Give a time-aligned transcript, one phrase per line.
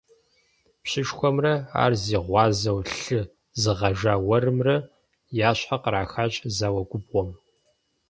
[0.83, 1.53] Пщышхуэмрэ
[1.83, 3.21] ар зи гъуазэу лъы
[3.61, 4.75] зыгъэжа уэрымрэ
[5.47, 7.29] я щхьэр кърахащ зауэ губгъуэм.